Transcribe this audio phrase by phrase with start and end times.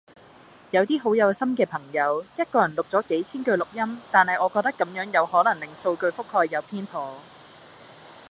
[0.71, 7.19] 有啲好有心嘅朋友，一個人錄咗幾千句錄音，但係我覺得咁樣有可能令數據覆蓋有偏頗